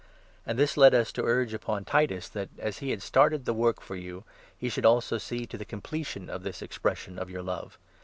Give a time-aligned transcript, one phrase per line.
[0.47, 3.79] And this led us to urge upon Titus that, as he had started the work
[3.79, 4.23] for you,
[4.57, 7.77] he should also see to the completion of this expression of^your love.